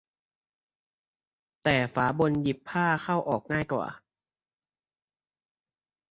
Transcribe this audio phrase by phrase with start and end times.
[1.63, 3.87] แต่ฝาบนหยิบผ้าเข้าออกง่ายกว่า